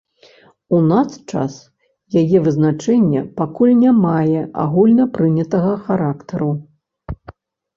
У 0.75 0.77
наш 0.91 1.11
час 1.33 1.53
яе 2.21 2.37
вызначэнне 2.47 3.21
пакуль 3.39 3.75
не 3.83 3.93
мае 4.07 4.41
агульна 4.65 5.05
прынятага 5.19 5.73
характару. 5.91 6.51